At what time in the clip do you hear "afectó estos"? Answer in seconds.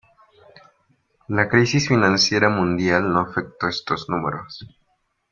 3.19-4.09